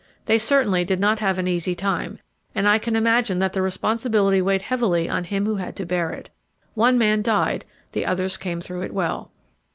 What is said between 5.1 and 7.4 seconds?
him who had to bear it. One man